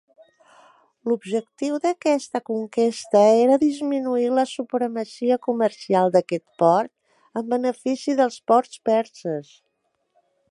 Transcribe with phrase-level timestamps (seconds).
[1.09, 9.53] L'objectiu d'aquesta conquesta era disminuir la supremacia comercial d'aquest port en benefici dels ports perses.